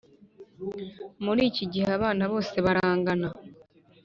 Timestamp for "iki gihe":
1.49-1.87